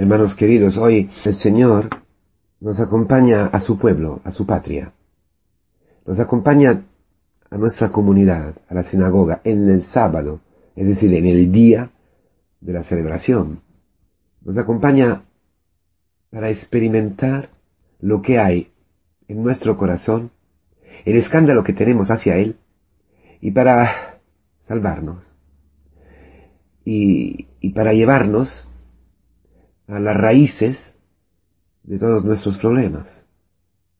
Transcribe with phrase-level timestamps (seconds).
[0.00, 1.90] Hermanos queridos, hoy el Señor
[2.58, 4.94] nos acompaña a su pueblo, a su patria.
[6.06, 6.86] Nos acompaña
[7.50, 10.40] a nuestra comunidad, a la sinagoga, en el sábado,
[10.74, 11.90] es decir, en el día
[12.62, 13.60] de la celebración.
[14.42, 15.24] Nos acompaña
[16.30, 17.50] para experimentar
[18.00, 18.72] lo que hay
[19.28, 20.30] en nuestro corazón,
[21.04, 22.56] el escándalo que tenemos hacia Él,
[23.42, 24.18] y para
[24.62, 25.36] salvarnos,
[26.86, 28.66] y, y para llevarnos
[29.90, 30.96] a las raíces
[31.82, 33.26] de todos nuestros problemas,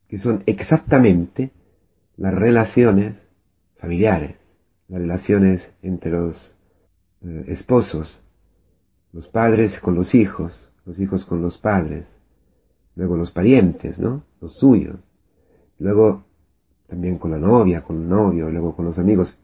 [0.07, 1.51] que son exactamente
[2.15, 3.29] las relaciones
[3.75, 4.37] familiares,
[4.87, 6.55] las relaciones entre los
[7.23, 8.23] eh, esposos,
[9.11, 12.07] los padres con los hijos, los hijos con los padres,
[12.95, 14.23] luego los parientes, ¿no?
[14.39, 14.97] Los suyos,
[15.77, 16.23] luego
[16.87, 19.37] también con la novia, con el novio, luego con los amigos,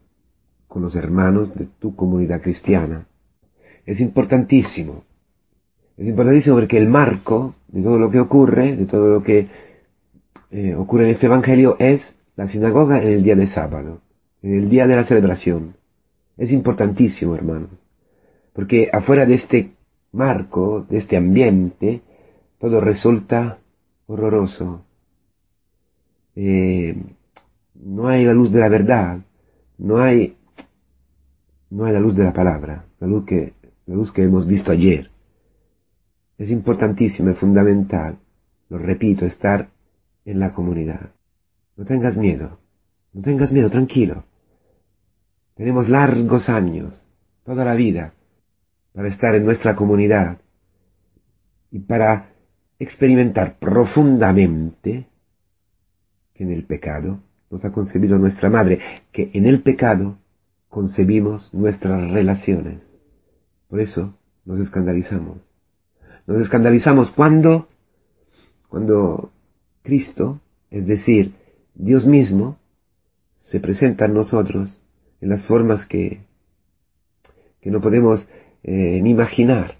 [0.70, 3.06] con los hermanos de tu comunidad cristiana.
[3.86, 5.04] Es importantísimo
[5.98, 9.48] es importantísimo porque el marco de todo lo que ocurre, de todo lo que
[10.52, 14.02] eh, ocurre en este Evangelio es la sinagoga en el día de sábado,
[14.44, 15.75] en el día de la celebración.
[16.38, 17.72] Es importantísimo, hermanos,
[18.53, 19.72] porque afuera de este
[20.12, 22.02] marco, de este ambiente,
[22.59, 23.58] todo resulta
[24.06, 24.86] horroroso.
[26.36, 26.95] Eh,
[27.73, 29.20] no hay la luz de la verdad,
[29.80, 30.38] no hay,
[31.72, 33.53] no hay la luz de la palabra, la luz que,
[33.88, 35.09] la luz que hemos visto ayer.
[36.38, 38.20] Es importantísimo y fundamental,
[38.70, 39.70] lo repito, estar
[40.26, 41.12] en la comunidad.
[41.76, 42.60] No tengas miedo,
[43.14, 44.26] no tengas miedo, tranquilo.
[45.56, 47.08] Tenemos largos años,
[47.44, 48.14] toda la vida,
[48.94, 50.40] para estar en nuestra comunidad
[51.72, 52.34] y para
[52.80, 55.08] experimentar profundamente
[56.34, 58.80] que en el pecado nos ha concebido nuestra madre,
[59.12, 60.20] que en el pecado
[60.70, 62.92] concebimos nuestras relaciones.
[63.68, 65.47] Por eso nos escandalizamos.
[66.28, 67.11] Nos escandalizamos.
[67.11, 67.70] Cuando,
[68.67, 69.31] cuando
[69.81, 71.34] Cristo, es decir,
[71.73, 72.59] Dios mismo,
[73.38, 74.81] se presenta a nosotros
[75.22, 76.19] en las formas que,
[77.62, 78.28] que no podemos
[78.63, 79.75] eh, ni imaginar.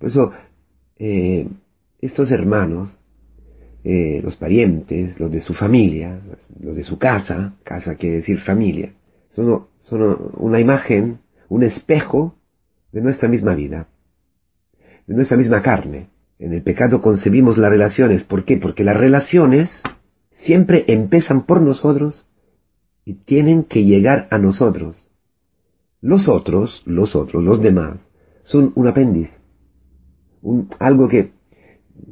[0.00, 0.32] Por eso,
[0.98, 1.48] eh,
[2.00, 2.90] estos hermanos,
[3.84, 6.20] eh, los parientes, los de su familia,
[6.60, 8.92] los de su casa, casa quiere decir familia,
[9.30, 12.34] son, son una imagen, un espejo
[12.90, 13.86] de nuestra misma vida
[15.08, 16.10] de nuestra misma carne.
[16.38, 18.24] En el pecado concebimos las relaciones.
[18.24, 18.58] ¿Por qué?
[18.58, 19.82] Porque las relaciones
[20.30, 22.26] siempre empiezan por nosotros
[23.04, 25.08] y tienen que llegar a nosotros.
[26.00, 27.98] Los otros, los otros, los demás,
[28.44, 29.32] son un apéndice.
[30.42, 31.32] Un, algo que,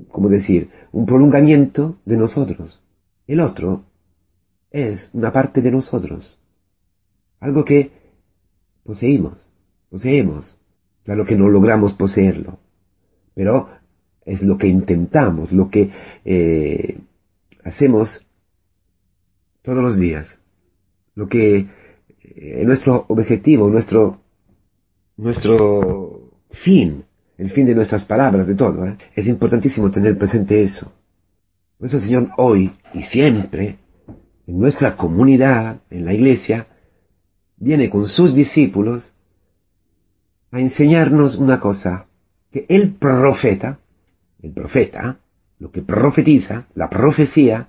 [0.09, 2.83] como decir, un prolongamiento de nosotros.
[3.27, 3.85] El otro
[4.71, 6.39] es una parte de nosotros.
[7.41, 7.93] Algo que
[8.85, 9.51] poseímos,
[9.91, 10.59] poseemos,
[11.05, 12.59] claro que no logramos poseerlo
[13.37, 13.69] pero
[14.25, 15.91] es lo que intentamos, lo que
[16.25, 16.99] eh,
[17.63, 18.27] hacemos
[19.63, 20.41] todos los días,
[21.15, 21.69] lo que
[22.23, 24.23] eh, nuestro objetivo, nuestro,
[25.19, 26.31] nuestro
[26.65, 27.05] fin,
[27.37, 28.97] el fin de nuestras palabras, de todo, ¿eh?
[29.15, 30.91] es importantísimo tener presente eso.
[31.77, 33.77] Por eso, Señor, hoy y siempre,
[34.47, 36.69] en nuestra comunidad, en la iglesia,
[37.59, 39.13] viene con sus discípulos
[40.51, 42.07] a enseñarnos una cosa,
[42.69, 43.79] el profeta,
[44.43, 45.19] el profeta,
[45.59, 47.69] lo que profetiza, la profecía,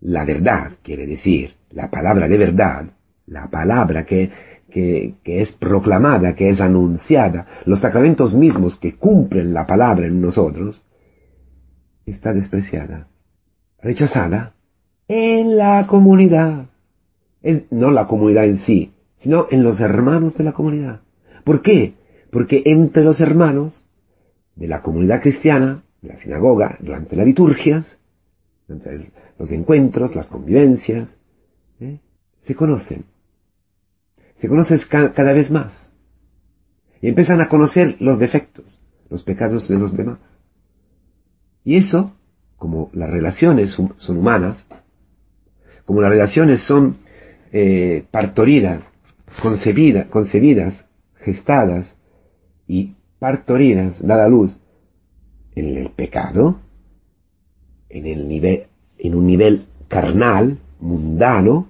[0.00, 2.86] la verdad, quiere decir, la palabra de verdad,
[3.26, 4.30] la palabra que,
[4.70, 10.20] que, que, es proclamada, que es anunciada, los sacramentos mismos que cumplen la palabra en
[10.20, 10.82] nosotros,
[12.06, 13.08] está despreciada,
[13.80, 14.54] rechazada
[15.08, 16.66] en la comunidad.
[17.70, 21.00] No la comunidad en sí, sino en los hermanos de la comunidad.
[21.44, 21.94] ¿Por qué?
[22.30, 23.83] Porque entre los hermanos
[24.56, 27.98] de la comunidad cristiana, de la sinagoga, durante las liturgias,
[28.66, 31.16] durante los encuentros, las convivencias,
[31.80, 31.98] ¿eh?
[32.40, 33.04] se conocen.
[34.40, 35.92] Se conocen cada vez más.
[37.00, 40.18] Y empiezan a conocer los defectos, los pecados de los demás.
[41.64, 42.14] Y eso,
[42.56, 44.66] como las relaciones son humanas,
[45.84, 46.96] como las relaciones son
[47.52, 48.82] eh, partoridas,
[49.42, 50.86] concebidas, concebidas,
[51.16, 51.94] gestadas
[52.66, 54.56] y partoridas, dada luz
[55.54, 56.60] en el pecado,
[57.88, 58.64] en, el nivel,
[58.98, 61.68] en un nivel carnal, mundano,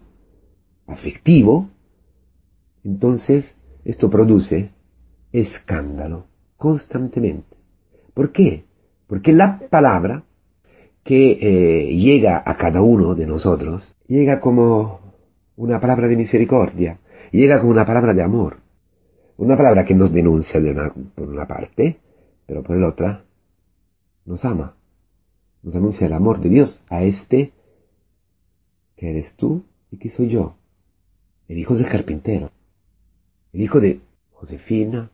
[0.86, 1.68] afectivo,
[2.82, 3.54] entonces
[3.84, 4.70] esto produce
[5.32, 6.26] escándalo
[6.56, 7.56] constantemente.
[8.14, 8.64] ¿Por qué?
[9.06, 10.24] Porque la palabra
[11.02, 15.00] que eh, llega a cada uno de nosotros llega como
[15.56, 16.98] una palabra de misericordia,
[17.30, 18.63] llega como una palabra de amor,
[19.36, 21.98] una palabra que nos denuncia de una, por una parte,
[22.46, 23.20] pero por el otro
[24.24, 24.76] nos ama,
[25.62, 27.52] nos anuncia el amor de Dios a este
[28.96, 30.56] que eres tú y que soy yo,
[31.48, 32.50] el hijo del carpintero,
[33.52, 34.00] el hijo de
[34.32, 35.10] Josefina,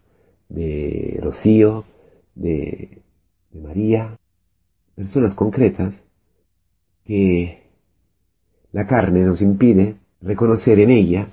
[0.49, 1.85] de Rocío,
[2.35, 3.03] de,
[3.51, 4.19] de María,
[4.95, 5.95] personas concretas
[7.05, 7.63] que
[8.73, 11.33] la carne nos impide reconocer en ellas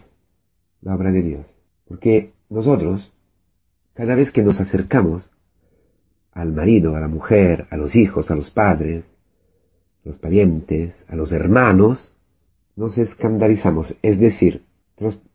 [0.82, 1.46] la obra de Dios.
[1.88, 3.12] Porque nosotros,
[3.94, 5.32] cada vez que nos acercamos
[6.32, 9.06] al marido, a la mujer, a los hijos, a los padres,
[10.04, 12.14] los parientes, a los hermanos,
[12.76, 14.64] nos escandalizamos, es decir,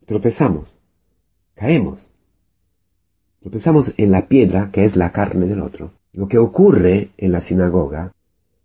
[0.07, 0.79] tropezamos,
[1.55, 2.11] caemos,
[3.41, 5.93] tropezamos en la piedra que es la carne del otro.
[6.13, 8.13] Lo que ocurre en la sinagoga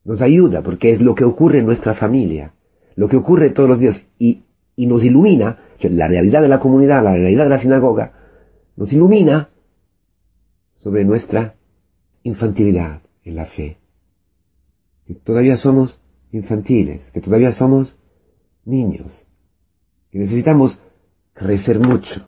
[0.05, 2.53] nos ayuda porque es lo que ocurre en nuestra familia,
[2.95, 4.43] lo que ocurre todos los días y,
[4.77, 8.13] nos ilumina, la realidad de la comunidad, la realidad de la sinagoga,
[8.77, 9.49] nos ilumina
[10.75, 11.55] sobre nuestra
[12.23, 13.77] infantilidad en la fe.
[15.05, 15.99] Que todavía somos
[16.31, 17.97] infantiles, que todavía somos
[18.63, 19.27] niños,
[20.11, 20.81] que necesitamos
[21.33, 22.27] crecer mucho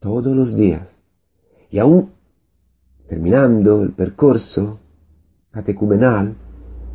[0.00, 0.90] todos los días.
[1.70, 2.12] Y aún
[3.08, 4.80] terminando el percurso
[5.50, 6.34] catecumenal,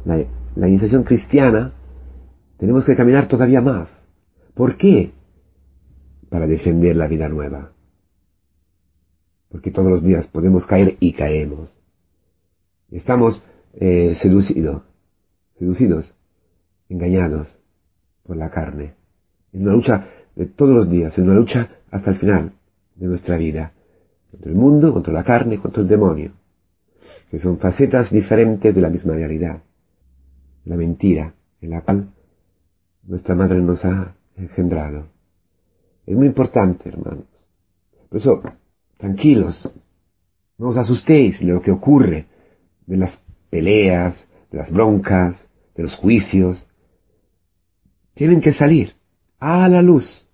[0.05, 1.73] la, iniciación cristiana,
[2.57, 3.89] tenemos que caminar todavía más.
[4.53, 5.13] ¿Por qué?
[6.29, 7.71] Para defender la vida nueva.
[9.51, 11.69] Porque todos los días podemos caer y caemos.
[12.89, 13.43] Estamos
[13.73, 14.83] eh, seducidos,
[15.57, 16.15] seducidos,
[16.89, 17.59] engañados
[18.23, 18.95] por la carne.
[19.51, 22.53] Es una lucha de todos los días, es una lucha hasta el final
[22.95, 23.73] de nuestra vida.
[24.31, 26.31] Contra el mundo, contra la carne, contra el demonio.
[27.29, 29.61] Que son facetas diferentes de la misma realidad.
[30.65, 32.09] La mentira en la cual
[33.03, 35.07] nuestra madre nos ha engendrado.
[36.05, 37.25] Es muy importante, hermanos.
[38.09, 38.41] Por eso,
[39.01, 39.67] tranquilos,
[40.57, 42.27] no os asustéis de lo que ocurre,
[42.85, 43.19] de las
[43.49, 46.67] peleas, de las broncas, de los juicios.
[48.13, 48.93] Tienen que salir
[49.39, 50.27] a la luz.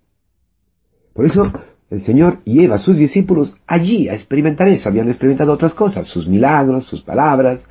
[1.14, 1.50] Por eso
[1.88, 4.90] el Señor lleva a sus discípulos allí a experimentar eso.
[4.90, 7.64] Habían experimentado otras cosas, sus milagros, sus palabras,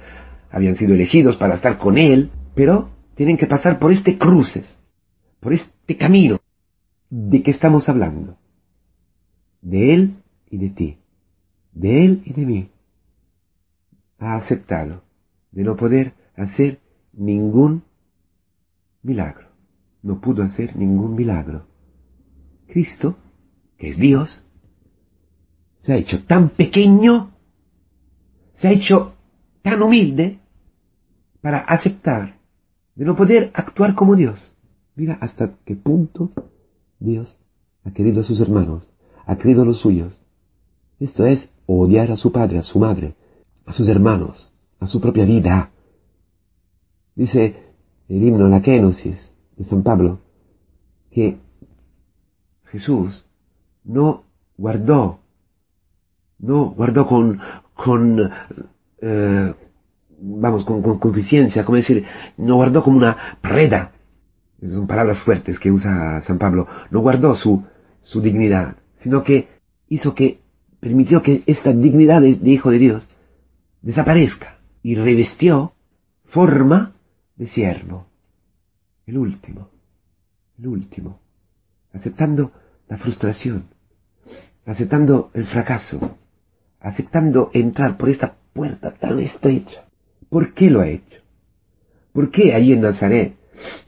[0.50, 4.76] habían sido elegidos para estar con Él, pero tienen que pasar por este cruces,
[5.40, 6.40] por este camino.
[7.10, 8.38] ¿De qué estamos hablando?
[9.62, 10.16] De Él
[10.50, 10.98] y de ti,
[11.72, 12.70] de Él y de mí.
[14.20, 15.04] Ha aceptado
[15.52, 16.80] de no poder hacer
[17.14, 17.84] ningún
[19.04, 19.48] milagro.
[20.02, 21.66] No pudo hacer ningún milagro.
[22.68, 23.18] Cristo,
[23.78, 24.44] que es Dios,
[25.80, 27.32] se ha hecho tan pequeño,
[28.54, 29.16] se ha hecho
[29.62, 30.40] tan humilde
[31.42, 32.38] para aceptar
[32.96, 34.56] de no poder actuar como Dios.
[34.96, 36.32] Mira hasta qué punto
[37.00, 37.38] Dios
[37.84, 38.90] ha querido a sus hermanos,
[39.26, 40.14] ha querido a los suyos.
[41.00, 43.16] Esto es odiar a su padre, a su madre,
[43.66, 45.72] a sus hermanos, a su propia vida.
[47.16, 47.56] Dice
[48.08, 50.20] el himno La Kenosis de San Pablo
[51.12, 51.38] que
[52.66, 53.26] Jesús
[53.84, 54.24] no
[54.58, 55.20] guardó,
[56.40, 57.40] no guardó con,
[57.74, 58.32] con,
[59.02, 59.54] eh,
[60.20, 62.06] vamos, con, como decir,
[62.38, 63.94] no guardó como una preda
[64.62, 67.64] son palabras fuertes que usa San Pablo, no guardó su,
[68.02, 69.48] su dignidad, sino que
[69.88, 70.40] hizo que,
[70.79, 73.09] permitió que esta dignidad de, hijo de Dios
[73.81, 75.74] desaparezca y revestió
[76.25, 76.93] forma
[77.36, 78.07] de siervo,
[79.05, 79.69] el último,
[80.57, 81.19] el último,
[81.93, 82.51] aceptando
[82.88, 83.65] la frustración,
[84.65, 86.17] aceptando el fracaso,
[86.79, 89.86] aceptando entrar por esta puerta tan estrecha.
[90.29, 91.22] ¿Por qué lo ha hecho?
[92.12, 93.36] ¿Por qué allí en Nazaret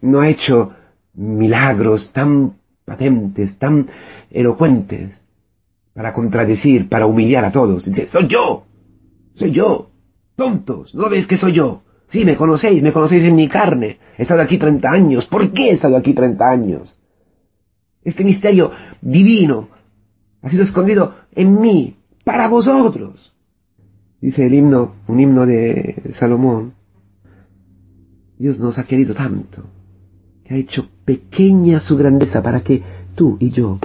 [0.01, 0.73] no ha hecho
[1.13, 3.87] milagros tan patentes, tan
[4.29, 5.25] elocuentes,
[5.99, 7.83] para contradecir, para humillar a todos.
[7.83, 8.63] Dice, soy yo,
[9.33, 9.89] soy yo,
[10.37, 11.81] tontos, ¿no ves que soy yo?
[12.07, 13.97] Sí, me conocéis, me conocéis en mi carne.
[14.17, 15.25] He estado aquí 30 años.
[15.25, 16.97] ¿Por qué he estado aquí 30 años?
[18.01, 19.67] Este misterio divino
[20.41, 23.33] ha sido escondido en mí, para vosotros.
[24.21, 26.75] Dice el himno, un himno de Salomón,
[28.37, 29.65] Dios nos ha querido tanto,
[30.45, 32.81] que ha hecho pequeña su grandeza para que
[33.15, 33.79] tú y yo,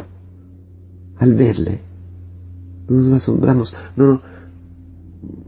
[1.18, 1.80] al verle,
[2.88, 4.20] nos asombramos, no,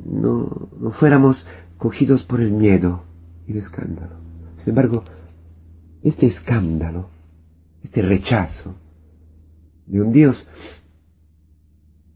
[0.05, 3.02] no, no fuéramos cogidos por el miedo
[3.47, 4.16] y el escándalo.
[4.59, 5.05] Sin embargo,
[6.02, 7.11] este escándalo,
[7.83, 8.75] este rechazo
[9.87, 10.49] de un Dios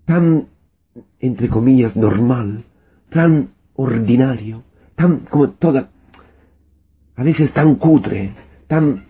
[0.05, 0.49] tan,
[1.19, 2.65] entre comillas, normal,
[3.11, 4.63] tan ordinario,
[4.97, 5.91] tan como toda
[7.21, 8.35] a veces tan cutre,
[8.67, 9.05] tan,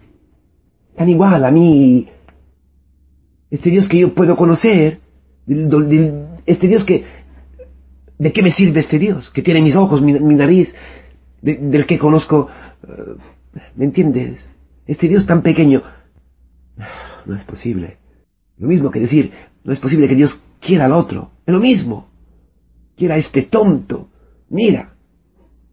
[0.97, 2.09] tan igual a mí,
[3.51, 4.99] este Dios que yo puedo conocer,
[6.47, 7.05] este Dios que
[8.21, 10.75] ¿De qué me sirve este Dios que tiene mis ojos, mi, nariz,
[11.41, 12.49] del que conozco?
[12.87, 14.47] Eh, ¿Me entiendes?
[14.87, 15.83] Este Dios tan pequeño.
[17.25, 17.97] No es posible.
[18.59, 19.33] Lo mismo que decir,
[19.65, 21.31] no es posible que Dios quiera al otro.
[21.47, 22.09] Es lo mismo.
[22.95, 24.11] Quiera a este tonto.
[24.51, 24.93] Mira,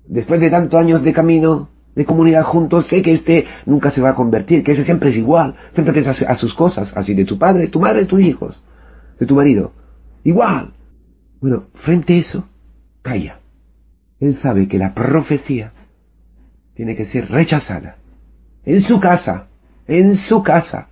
[0.07, 4.12] después de tantos años de camino, de comunidad juntos, sé que este nunca se va
[4.12, 7.38] a convertir, que ese siempre es igual, siempre piensa a sus cosas, así de tu
[7.38, 8.63] padre, tu madre, tus hijos,
[9.19, 9.74] de tu marido.
[10.24, 10.74] Igual.
[11.39, 12.50] Bueno, frente a eso,
[13.01, 13.39] calla.
[14.19, 15.74] Él sabe que la profecía
[16.74, 17.97] tiene que ser rechazada.
[18.65, 19.47] En su casa,
[19.88, 20.89] en su casa.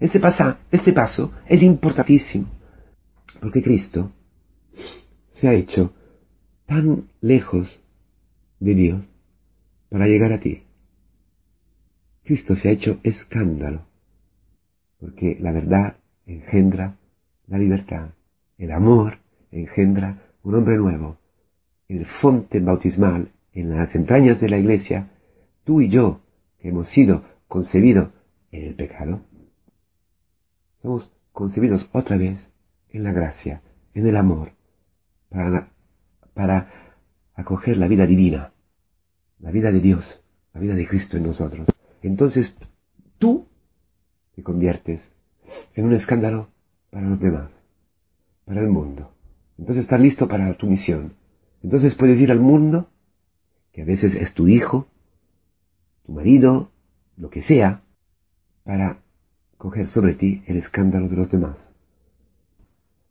[0.00, 2.46] Ese, pasa, ese paso es importantísimo.
[3.40, 4.12] Porque Cristo
[5.32, 5.92] se ha hecho
[6.66, 7.80] tan lejos
[8.60, 9.04] de Dios
[9.88, 10.62] para llegar a ti.
[12.24, 13.86] Cristo se ha hecho escándalo,
[15.00, 16.98] porque la verdad engendra
[17.48, 18.10] la libertad,
[18.56, 19.18] el amor
[19.50, 21.18] engendra un hombre nuevo.
[21.88, 25.10] En el fonte bautismal, en las entrañas de la iglesia,
[25.64, 26.20] tú y yo,
[26.58, 28.10] que hemos sido concebidos
[28.52, 29.22] en el pecado,
[30.82, 32.50] somos concebidos otra vez
[32.90, 33.62] en la gracia,
[33.94, 34.52] en el amor,
[35.30, 35.70] para,
[36.34, 36.70] para
[37.34, 38.52] acoger la vida divina
[39.40, 41.68] la vida de Dios, la vida de Cristo en nosotros.
[42.02, 42.56] Entonces
[43.18, 43.46] tú
[44.34, 45.12] te conviertes
[45.74, 46.48] en un escándalo
[46.90, 47.50] para los demás,
[48.44, 49.12] para el mundo.
[49.58, 51.14] Entonces estás listo para tu misión.
[51.62, 52.88] Entonces puedes ir al mundo,
[53.72, 54.86] que a veces es tu hijo,
[56.04, 56.70] tu marido,
[57.16, 57.82] lo que sea,
[58.64, 59.00] para
[59.56, 61.56] coger sobre ti el escándalo de los demás,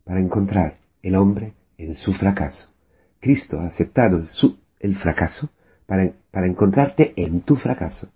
[0.06, 2.70] para encontrar el hombre en su fracaso.
[3.20, 4.24] Cristo ha aceptado
[4.80, 5.50] el fracaso
[5.86, 8.10] para, para encontrarte en tu fracaso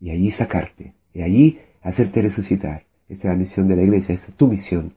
[0.00, 2.87] y allí sacarte, y allí hacerte resucitar.
[3.08, 4.92] Esa es la misión de la iglesia, esa es tu misión.